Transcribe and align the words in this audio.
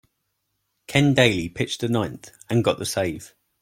Ken 0.87 1.13
Dayley 1.13 1.47
pitched 1.47 1.81
the 1.81 1.87
ninth 1.87 2.31
and 2.49 2.63
got 2.63 2.79
the 2.79 2.87
save. 2.87 3.35